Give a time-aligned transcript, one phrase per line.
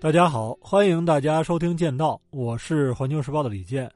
[0.00, 3.92] 大家好，欢迎大家收听《剑道》，我是环球时报的李健。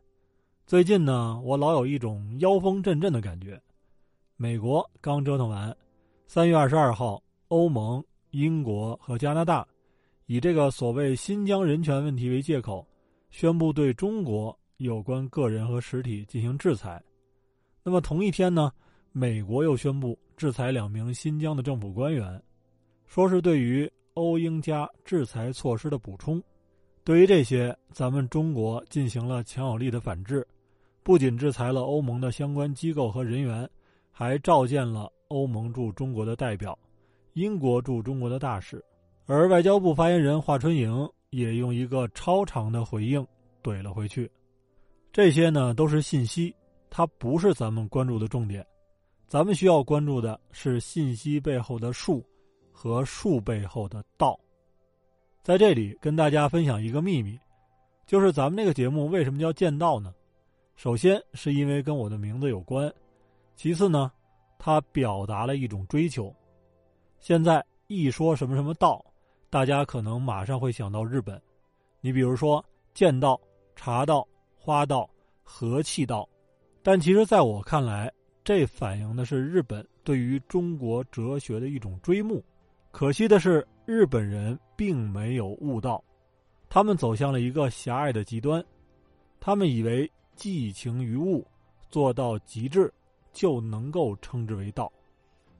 [0.66, 3.58] 最近呢，我老有一种妖风阵阵的感觉。
[4.36, 5.74] 美国刚折腾完，
[6.26, 9.66] 三月二十二号，欧盟、英国和加拿大
[10.26, 12.86] 以这个所谓新疆人权问题为借口，
[13.30, 17.02] 宣布对中国有关个人和实体进行制裁。
[17.82, 18.70] 那么同一天呢，
[19.12, 22.42] 美国又宣布制裁两名新疆的政府官员，
[23.06, 23.90] 说是对于。
[24.14, 26.42] 欧英加制裁措施的补充，
[27.02, 30.46] 对于这些，咱们中国进行了强有力的反制，
[31.02, 33.68] 不仅制裁了欧盟的相关机构和人员，
[34.10, 36.78] 还召见了欧盟驻中国的代表、
[37.32, 38.82] 英国驻中国的大使，
[39.26, 43.26] 而外交部发言人华春莹也用一个超长的回应
[43.62, 44.30] 怼了回去。
[45.12, 46.54] 这些呢都是信息，
[46.88, 48.64] 它不是咱们关注的重点，
[49.26, 52.24] 咱们需要关注的是信息背后的数。
[52.76, 54.38] 和树背后的道，
[55.42, 57.38] 在这里跟大家分享一个秘密，
[58.04, 60.12] 就是咱们这个节目为什么叫剑道呢？
[60.74, 62.92] 首先是因为跟我的名字有关，
[63.54, 64.10] 其次呢，
[64.58, 66.34] 它表达了一种追求。
[67.20, 69.02] 现在一说什么什么道，
[69.48, 71.40] 大家可能马上会想到日本，
[72.00, 73.40] 你比如说剑道、
[73.76, 74.26] 茶道、
[74.58, 75.08] 花道、
[75.44, 76.28] 和气道，
[76.82, 82.44] 但其实在我看来，这反映的是日本对于中国哲学的一种追慕。
[82.94, 86.00] 可惜的是，日本人并没有悟道，
[86.68, 88.64] 他们走向了一个狭隘的极端，
[89.40, 91.44] 他们以为寄情于物，
[91.90, 92.94] 做到极致，
[93.32, 94.92] 就能够称之为道。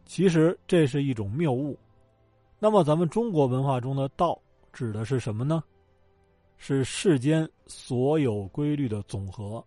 [0.06, 1.76] 其实这是一种谬误。
[2.60, 4.40] 那么，咱们中国文化中的道
[4.72, 5.60] 指的是什么呢？
[6.56, 9.62] 是世间所有规律的总和，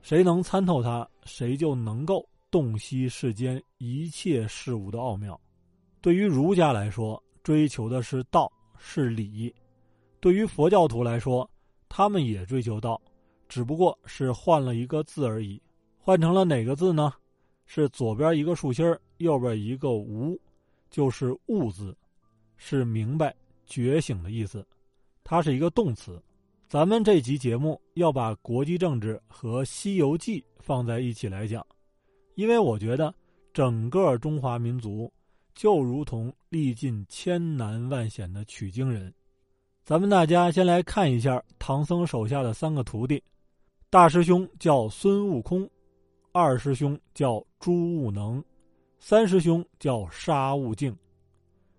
[0.00, 5.38] 谁能参透它，谁就能够洞悉世间一切事物的奥妙。
[6.02, 9.54] 对于儒家来说，追求的是道是理；
[10.18, 11.48] 对于佛教徒来说，
[11.88, 13.00] 他们也追求道，
[13.48, 15.62] 只不过是换了一个字而已。
[15.98, 17.14] 换成了哪个字呢？
[17.66, 18.84] 是左边一个竖心，
[19.18, 20.36] 右边一个无，
[20.90, 21.96] 就是“悟”字，
[22.56, 23.32] 是明白、
[23.64, 24.66] 觉醒的意思。
[25.22, 26.20] 它是一个动词。
[26.68, 31.64] 咱们这集节目要把国际政治和《西游记》放在一起来讲，
[32.34, 33.14] 因为我觉得
[33.52, 35.10] 整个中华民族。
[35.54, 39.12] 就如同历尽千难万险的取经人，
[39.84, 43.22] 咱们大家先来看一下唐僧手下的三个徒弟。
[43.90, 45.68] 大师兄叫孙悟空，
[46.32, 48.42] 二师兄叫朱悟能，
[48.98, 50.96] 三师兄叫沙悟净。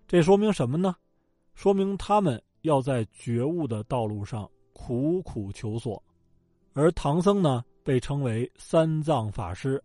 [0.06, 0.94] 这说明什么呢？
[1.54, 6.00] 说明他们要在觉悟的道路上苦苦求索。
[6.72, 9.82] 而唐僧呢，被称为三藏法师。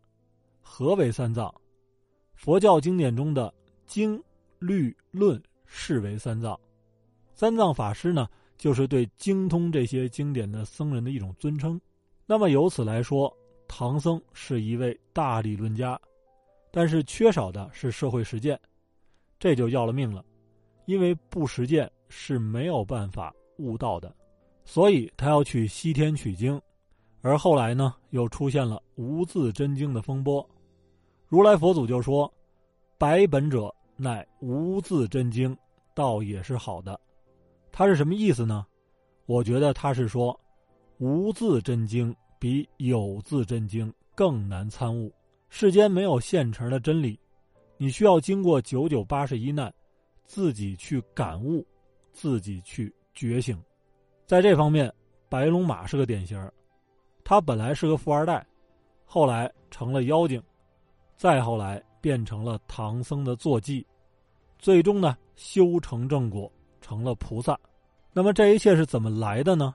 [0.61, 1.53] 何为三藏？
[2.35, 3.53] 佛教经典中的。
[3.89, 4.23] 经、
[4.59, 6.57] 律、论视为三藏，
[7.33, 11.81] 三藏法师呢，就是对精通这些经典的僧人的一种尊称。
[12.27, 13.35] 那么由此来说，
[13.67, 15.99] 唐僧是一位大理论家，
[16.69, 18.59] 但是缺少的是社会实践，
[19.39, 20.23] 这就要了命了，
[20.85, 24.15] 因为不实践是没有办法悟道的，
[24.65, 26.61] 所以他要去西天取经，
[27.21, 30.47] 而后来呢，又出现了无字真经的风波，
[31.27, 32.31] 如来佛祖就说
[32.99, 35.55] ：“百本者。”乃无字真经，
[35.93, 36.97] 倒也是好的。
[37.69, 38.65] 他是什么意思呢？
[39.25, 40.39] 我觉得他是说，
[40.99, 45.13] 无字真经比有字真经更难参悟。
[45.49, 47.19] 世间没有现成的真理，
[47.75, 49.73] 你需要经过九九八十一难，
[50.23, 51.67] 自己去感悟，
[52.13, 53.61] 自己去觉醒。
[54.25, 54.89] 在这方面，
[55.27, 56.51] 白龙马是个典型。
[57.25, 58.47] 他本来是个富二代，
[59.03, 60.41] 后来成了妖精，
[61.17, 61.83] 再后来。
[62.01, 63.85] 变成了唐僧的坐骑，
[64.59, 67.59] 最终呢修成正果，成了菩萨。
[68.13, 69.73] 那么这一切是怎么来的呢？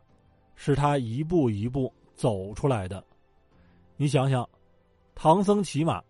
[0.55, 3.05] 是他一步一步走出来的。
[3.97, 4.49] 你想想，
[5.15, 6.01] 唐僧骑马，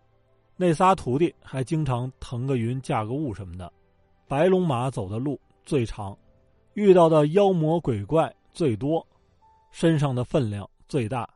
[0.56, 3.72] 那仨徒弟还经常腾个云驾个雾什么的。
[4.26, 6.14] 白龙马走的路最长，
[6.74, 9.06] 遇到的妖魔鬼怪最多，
[9.70, 11.26] 身上的分量最大，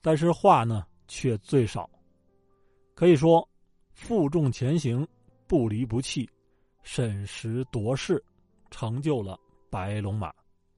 [0.00, 1.90] 但是话呢却最少。
[2.94, 3.48] 可以说。
[4.00, 5.04] 负重前行，
[5.48, 6.30] 不离不弃，
[6.90, 8.24] 审时度势，
[8.70, 9.38] 成就了
[9.68, 10.32] 白龙马。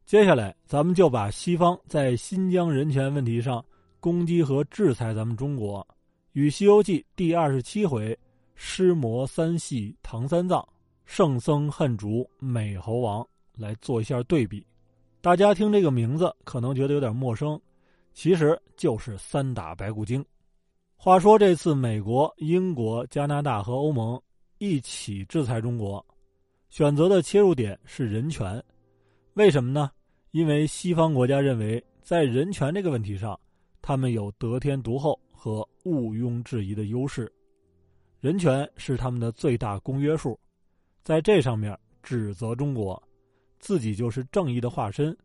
[0.04, 3.64] 接下来，咱们就把西方在新疆人权问题上
[4.00, 5.86] 攻击和制裁咱们中国，
[6.32, 8.18] 与《西游记》第二十七回
[8.56, 10.68] “尸魔三系唐三藏，
[11.04, 13.24] 圣僧恨逐美猴王”
[13.54, 14.66] 来做一下对比。
[15.20, 17.58] 大家听这个名字可能觉得有点陌生，
[18.12, 20.24] 其实就是三打白骨精。
[20.96, 24.20] 话说这次美国、英国、加拿大和欧盟
[24.62, 26.04] 一起制裁中国，
[26.68, 28.62] 选择的切入点是人权。
[29.32, 29.90] 为什么呢？
[30.32, 33.40] 因为西方国家认为，在人权这个问题上，
[33.80, 37.32] 他们有得天独厚和毋庸置疑的优势，
[38.20, 40.38] 人权是他们的最大公约数，
[41.02, 43.02] 在这上面指责中国，
[43.60, 45.16] 自己就是正义的化身。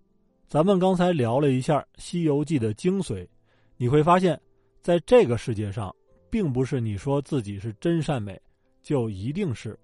[0.48, 3.28] 咱们刚才聊了一下《西游记》的精髓，
[3.76, 4.40] 你会发现，
[4.82, 5.94] 在这个世界上，
[6.30, 8.42] 并不是你说自己是真善美，
[8.86, 9.78] 就一定是，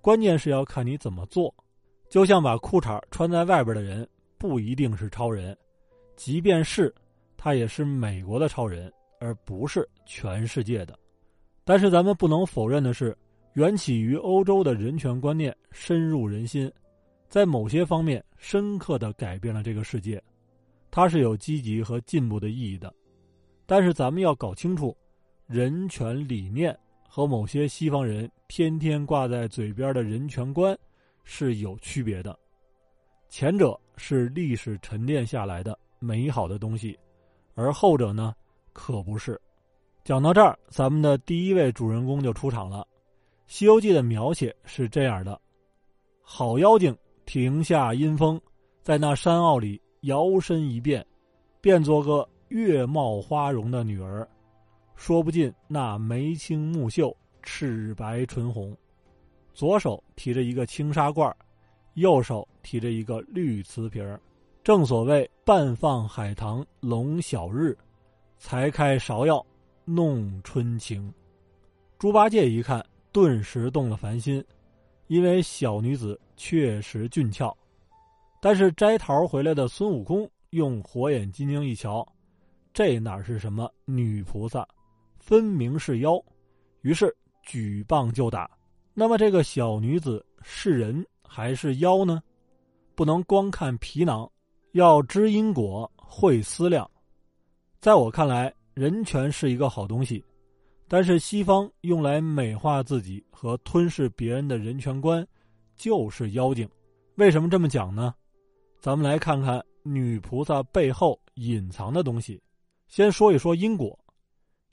[0.00, 1.54] 关键是要看你怎么做。
[2.08, 4.04] 就像把裤衩穿在外边的人。
[4.40, 5.54] 不一定是超人，
[6.16, 6.90] 即便是
[7.36, 10.98] 他，也是美国的超人，而不是全世界的。
[11.62, 13.14] 但是咱们不能否认的是，
[13.52, 16.72] 缘起于欧洲的人权观念深入人心，
[17.28, 20.18] 在某些方面深刻的改变了这个世界，
[20.90, 22.90] 它是有积极和进步的意义的。
[23.66, 24.96] 但是咱们要搞清楚，
[25.46, 26.74] 人权理念
[27.12, 30.78] 和某些西方人天天挂在嘴边的人权观
[31.24, 32.38] 是有区别的。
[33.28, 36.96] 前者是历史沉淀下来的美好的东西，
[37.56, 38.32] 而后者呢，
[38.72, 39.38] 可不是。
[40.04, 42.78] 讲到这儿，咱们的第一位主人公就出场了。
[43.48, 45.40] 《西游记》的描写是这样的：
[46.22, 46.96] 好妖精
[47.26, 48.40] 停下阴风，
[48.84, 51.04] 在那山坳里摇身一变，
[51.60, 54.26] 变作个月貌花容的女儿，
[55.00, 58.76] 说不尽那眉清目秀、齿白唇红，
[59.54, 61.34] 左手提着一个青纱罐
[61.94, 64.20] 右手提着一个绿瓷瓶儿，
[64.62, 67.74] 正所谓半放海棠笼晓日，
[68.36, 69.44] 才开芍药
[69.86, 71.10] 弄春情。
[71.98, 74.44] 猪八戒一看，顿时动了凡心，
[75.06, 77.56] 因为小女子确实俊俏。
[78.38, 82.06] 但是摘桃回来的孙悟空用火眼金睛一瞧，
[82.74, 84.68] 这哪是什么女菩萨，
[85.20, 86.20] 分明是妖，
[86.80, 88.50] 于是举棒就打。
[88.94, 91.06] 那么这个小女子是人？
[91.22, 92.20] 还是妖呢？
[92.96, 94.28] 不能光看皮囊，
[94.72, 96.90] 要知因果，会思量。
[97.78, 100.24] 在我看来，人权是一个好东西，
[100.88, 105.24] 但是西方用来美化自己和吞噬别人的人权观，
[105.76, 106.68] 就是妖精。
[107.14, 108.12] 为什么这么讲呢？
[108.80, 112.42] 咱们来看看女菩萨背后隐藏的东西。
[112.88, 113.96] 先说一说因果。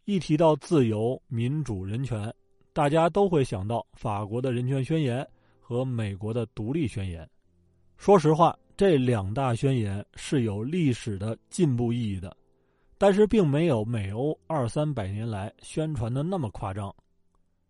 [0.07, 2.33] 一提到自由、民主、人权，
[2.71, 5.27] 大家都会想到法国的人权宣言。
[5.59, 7.29] 和美国的独立宣言，
[7.97, 12.33] 说实话，这两大宣言是有历史的进步意义的，
[12.97, 16.95] 但是并没有美欧二三百年来宣传的那么夸张。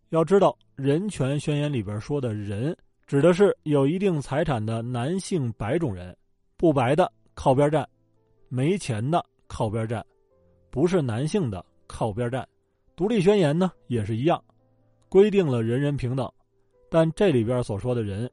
[0.09, 6.15] 要知道，人权宣言里边说的人，指的是有一定财产的男性白种人，
[6.55, 7.89] 不白的靠边站，
[8.47, 10.05] 没钱的靠边站，
[10.69, 12.47] 不是男性的靠边站。
[12.95, 14.43] 独立宣言呢也是一样，
[15.09, 16.31] 规定了人人平等。
[16.89, 18.29] 但这里边所说的人，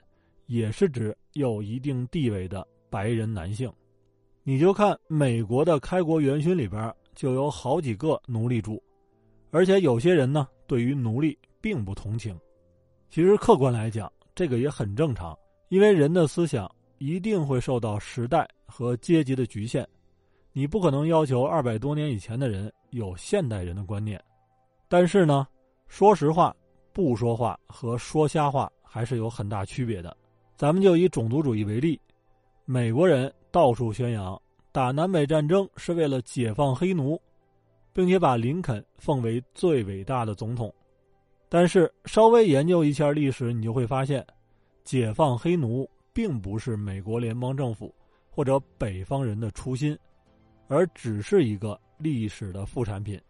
[0.47, 3.71] 也是指有一定地位的白人男性。
[4.43, 8.83] 你就看美国的开国元勋里边就有好几个奴隶主，
[9.51, 12.39] 而且有些人呢对于奴隶并不同情。
[13.09, 15.37] 其实客观来讲，这个也很正常，
[15.69, 19.87] 因为人的思想一定会受到时代和阶级的局限。
[20.55, 24.19] 你不可能要求二百多年以前的人有现代人的观念。
[24.89, 25.47] 但是呢，
[25.87, 26.57] 说实话。
[26.95, 30.17] 不说话和说瞎话还是有很大区别的。
[30.55, 32.01] 咱们就以种族主义为例，
[32.65, 37.21] 美国人到处宣扬打南北战争是为了解放黑奴，
[37.93, 40.73] 并且把林肯奉为最伟大的总统。
[41.49, 44.25] 但是稍微研究一下历史，你就会发现，
[44.85, 47.93] 解放黑奴并不是美国联邦政府
[48.31, 49.99] 或者北方人的初心，
[50.69, 53.21] 而只是一个历史的副产品。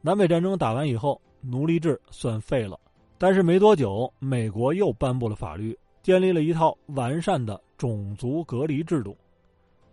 [0.00, 1.20] 南北战争打完以后。
[1.40, 2.78] 奴隶制算废了，
[3.16, 9.16] 但是没多久，美国又颁布了法律，建立了一套完善的种族隔离制度，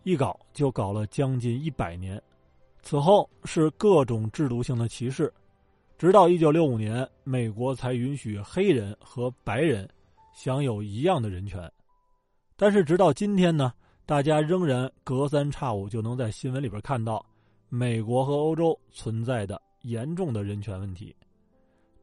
[0.02, 2.20] 一搞就搞了将近一百年。
[2.82, 5.32] 此后是各种制度性的歧视，
[6.00, 9.88] 直到一九六五年，美国才允许黑人和白人
[10.34, 11.72] 享有一样的人权。
[12.56, 13.72] 但是直到今天呢，
[14.06, 17.26] 大家仍然隔三差五就能在新闻里边看到
[17.70, 21.16] 美国和欧洲存在的严重的人权问题。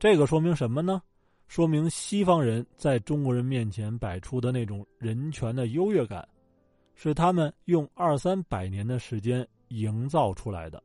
[0.01, 1.01] 这个说明什么呢？
[1.47, 6.27] 说明西方人在中国人面前摆出的那种人权的优越感，
[6.97, 10.83] 是他们用二三百年的时间营造出来的。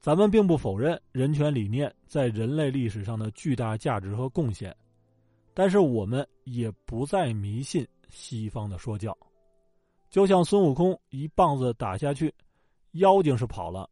[0.00, 4.74] 咱们并不否认人权理念在人类历史上的巨大价值和贡献，
[5.52, 9.14] 但是我们也不再迷信西方的说教。
[10.14, 12.32] 就像孙悟空一棒子打下去，
[12.92, 13.90] 妖精是跑了，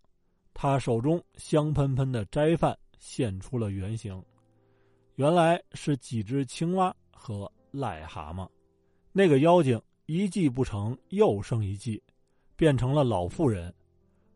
[0.54, 4.22] 他手中香喷喷的斋饭现出了原形。
[5.16, 8.48] 原来是几只青蛙和癞蛤蟆，
[9.10, 12.00] 那个妖精一计不成又生一计，
[12.54, 13.74] 变成了老妇人，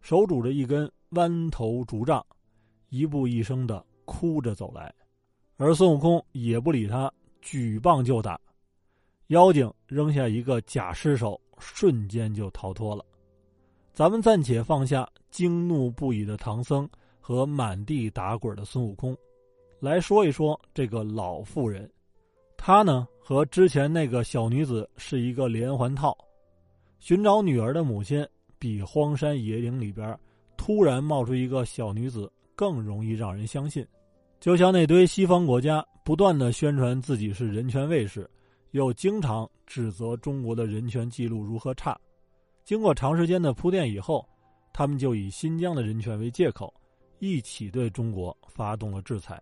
[0.01, 2.27] 手拄着一根弯头竹杖，
[2.89, 4.93] 一步一声的哭着走来。
[5.57, 7.09] 而孙悟空也不理他，
[7.41, 8.41] 举棒就打。
[9.29, 13.05] 妖精扔下一个假尸首，瞬间就逃脱了。
[13.93, 16.89] 咱们暂且放下惊怒不已的唐僧
[17.21, 19.17] 和满地打滚的孙悟空，
[19.81, 21.91] 来说一说这个老妇人。
[22.57, 26.17] 她呢，和之前那个小女子是一个连环套。
[26.99, 28.27] 寻找女儿的母亲，
[28.59, 30.19] 比荒山野岭里边
[30.57, 33.87] 突然冒出一个小女子更容易让人相信。
[34.41, 38.29] 就像那堆西方国家不断的宣传自己是人权卫士，
[38.77, 41.99] 又经常指责中国的人权记录如何差。
[42.63, 44.29] 经过长时间的铺垫以后，
[44.73, 46.73] 他们就以新疆的人权为借口，
[47.19, 49.41] 一起对中国发动了制裁。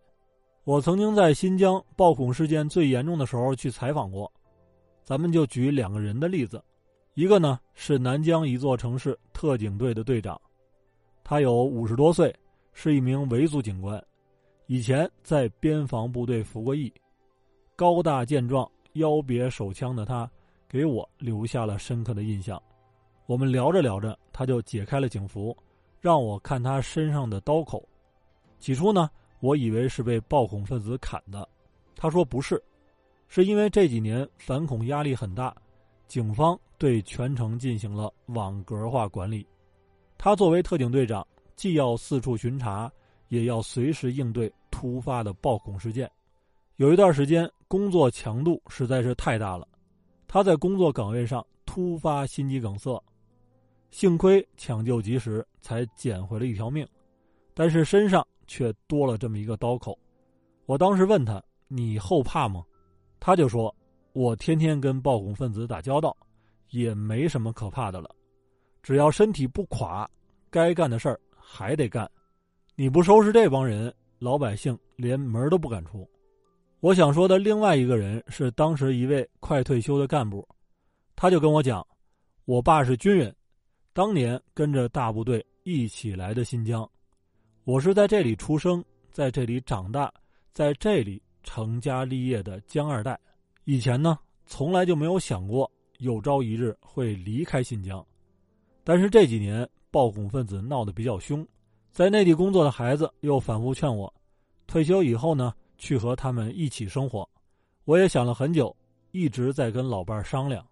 [0.62, 4.30] 我曾经在新疆暴恐事件最严重的时候去采访过，
[5.02, 6.62] 咱们就举两个人的例子，
[7.14, 10.40] 一个呢是南疆一座城市特警队的队长，
[11.22, 12.34] 他有五十多岁，
[12.72, 14.02] 是一名维族警官，
[14.66, 16.92] 以前在边防部队服过役，
[17.76, 20.28] 高大健壮、腰别手枪的他，
[20.68, 22.60] 给我留下了深刻的印象。
[23.26, 25.56] 我们聊着聊着，他就解开了警服，
[26.00, 27.88] 让我看他身上的刀口。
[28.58, 29.08] 起初呢。
[29.40, 31.46] 我以为是被暴恐分子砍的，
[31.94, 32.62] 他说不是，
[33.28, 35.54] 是因为这几年反恐压力很大，
[36.08, 39.46] 警方对全城进行了网格化管理。
[40.16, 42.90] 他作为特警队长，既要四处巡查，
[43.28, 46.10] 也要随时应对突发的暴恐事件。
[46.76, 49.66] 有一段时间工作强度实在是太大了，
[50.26, 53.02] 他在工作岗位上突发心肌梗塞，
[53.90, 56.86] 幸亏抢救及时，才捡回了一条命，
[57.54, 58.26] 但是身上。
[58.46, 59.98] 却多了这么一个刀口，
[60.66, 62.62] 我当时问他：“你后怕吗？”
[63.18, 63.74] 他就说
[64.12, 66.14] ：“我天天跟暴恐分子打交道，
[66.68, 68.14] 也没什么可怕的了。
[68.82, 70.06] 只要身体不垮，
[70.50, 72.06] 该干的事儿还得干。
[72.76, 76.06] 你不收拾这帮人，老百姓连门都不敢出。”
[76.84, 80.46] 我想说的另外一个人是当时一位快退休的干部，
[81.16, 81.82] 他就跟我讲
[82.44, 83.34] ：“我爸是军人，
[83.94, 86.86] 当年跟着大部队一起来的新疆。”
[87.64, 90.12] 我是在这里出生，在这里长大，
[90.52, 93.18] 在这里成家立业的江二代。
[93.64, 98.04] 以前呢，从来就没有想过有朝一日会离开新疆。
[98.84, 101.48] 但是这几年暴恐分子闹得比较凶，
[101.92, 104.12] 在内地工作的孩子又反复劝我，
[104.66, 107.28] 退休以后呢，去和他们一起生活。
[107.84, 108.74] 我也想了很久，
[109.10, 110.66] 一直在跟老伴商量，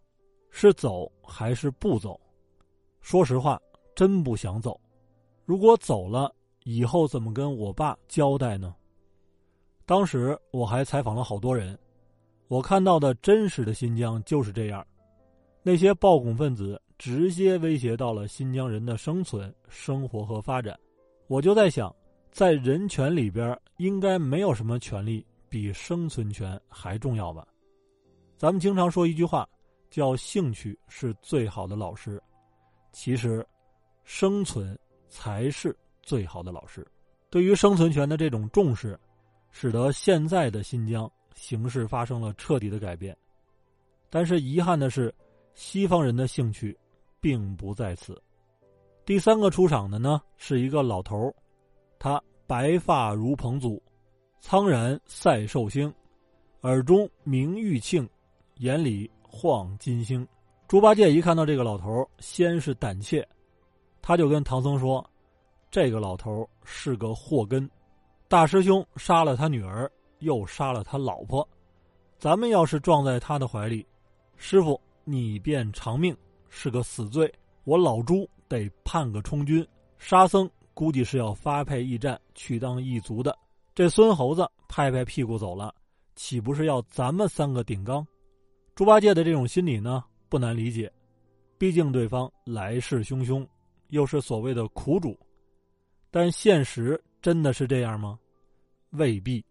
[0.50, 2.18] 是走还是不走。
[3.02, 3.60] 说实话，
[3.94, 4.80] 真不想走。
[5.44, 8.74] 如果走了，以后怎么跟我爸交代呢？
[9.84, 11.78] 当时我还采访了好多人，
[12.48, 14.82] 我看到的真实的新疆就是这样，
[15.62, 20.74] 那些暴恐分子直接威胁到了新疆人的生存、生活和发展。
[21.26, 21.94] 我就在想，
[22.30, 27.44] 在人权里边，应该没有什么权利比生存权还重要吧？
[28.38, 29.48] 咱们经常说一句话，
[29.90, 32.22] 叫“兴趣是最好的老师”，
[32.92, 33.44] 其实，
[34.04, 35.76] 生存才是。
[36.04, 36.84] 最好的老师，
[37.30, 38.98] 对于生存权的这种重视，
[39.52, 43.16] 使得现在的新疆形势发生了彻底的改变。
[44.10, 45.14] 但是遗憾的是，
[45.54, 46.76] 西方人的兴趣
[47.20, 48.20] 并不在此。
[49.06, 51.32] 第三个出场的呢，是一个老头
[52.00, 52.20] 他
[52.52, 53.82] 白发如彭祖，
[54.38, 55.90] 苍然赛寿星，
[56.60, 58.06] 耳中明玉磬，
[58.58, 60.28] 眼里晃金星。
[60.68, 63.26] 猪八戒一看到这个老头先是胆怯，
[64.02, 65.02] 他就跟唐僧说。
[65.70, 67.66] 这个老头是个祸根，
[68.28, 71.48] 大师兄杀了他女儿，又杀了他老婆，
[72.18, 73.86] 咱们要是撞在他的怀里，
[74.36, 76.14] 师傅你便偿命，
[76.50, 77.32] 是个死罪。
[77.64, 79.66] 我老猪得判个充军，
[79.96, 83.36] 沙僧估计是要发配驿站去当异族的。
[83.74, 85.74] 这孙猴子拍拍屁股走了，
[86.14, 88.06] 岂不是要咱们三个顶缸？
[88.74, 90.92] 猪八戒的这种心理呢，不难理解，
[91.58, 93.46] 毕竟对方来势汹汹，
[93.88, 95.18] 又是所谓的苦主。
[96.10, 98.18] 但现实真的是这样吗？
[98.90, 99.44] 未必。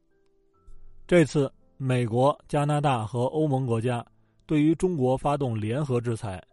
[1.08, 4.06] 这次美国、加拿大和欧盟国家
[4.46, 6.44] 对于中国发动联合制裁，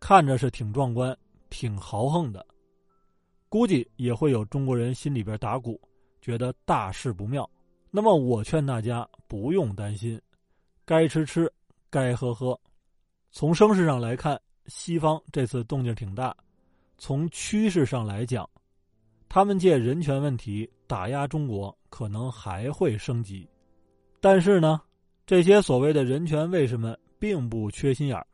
[0.00, 1.16] 看着是挺壮观、
[1.48, 2.44] 挺豪横的，
[3.54, 5.80] 估计也会有中国人心里边打鼓，
[6.20, 7.48] 觉得大事不妙。
[7.88, 10.20] 那么我劝大家不用担心，
[10.84, 11.48] 该吃吃，
[11.88, 12.60] 该喝喝。
[13.30, 16.32] 从声势上来看，西方这次动静挺大；
[16.98, 18.44] 从趋势上来讲，
[19.28, 23.48] 他们借人权问题打压中国，可能还会升级。
[24.20, 24.80] 但是呢，
[25.24, 28.26] 这些所谓的人权卫士们并不缺心眼儿，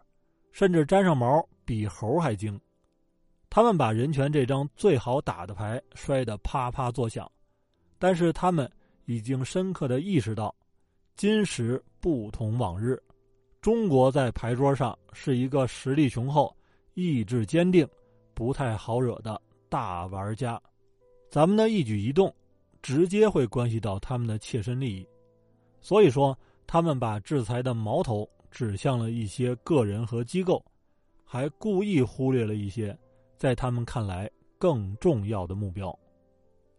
[0.50, 2.58] 甚至沾上毛比猴还精。
[3.50, 7.28] 他们把人权这张最好打的牌摔得啪啪作响，
[7.98, 8.70] 但是他们
[9.06, 10.54] 已经深刻的意识到，
[11.16, 12.96] 今时不同往日，
[13.60, 16.56] 中国在牌桌上是一个实力雄厚、
[16.94, 17.84] 意志坚定、
[18.34, 20.58] 不太好惹的大玩家。
[21.28, 22.32] 咱们的一举一动，
[22.80, 25.04] 直接会关系到他们的切身利益，
[25.80, 26.38] 所以说，
[26.68, 30.64] 他们把制裁的矛头指向了一些个人和机构，
[31.24, 32.96] 还故意忽略了一些。
[33.40, 35.98] 在他们看来更重要的目标，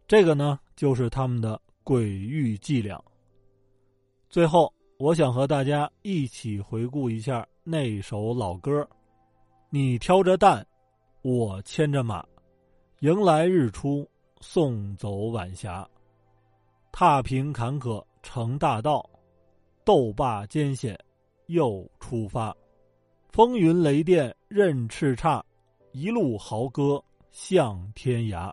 [0.06, 3.02] 这个呢就是他们的鬼域伎俩。
[4.30, 8.88] 最后，我想和大家一起回顾一下那首老歌
[9.70, 10.64] ：“你挑着担，
[11.22, 12.24] 我牵着马，
[13.00, 14.08] 迎来日出，
[14.40, 15.84] 送走晚霞，
[16.92, 19.04] 踏平坎坷成大道，
[19.84, 20.96] 斗罢艰险
[21.46, 22.56] 又出发，
[23.30, 25.42] 风云雷电任叱咤。”
[25.92, 28.50] 一路豪歌向天涯，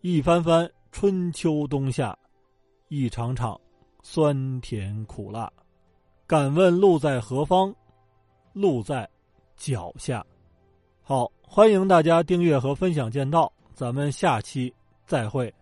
[0.00, 2.18] 一番番春秋冬夏，
[2.88, 3.60] 一场场
[4.02, 5.52] 酸甜苦辣。
[6.26, 7.74] 敢问路在何方？
[8.54, 9.06] 路在
[9.54, 10.24] 脚下。
[11.02, 14.72] 好，欢迎大家订阅和分享剑道，咱们下期
[15.06, 15.52] 再会。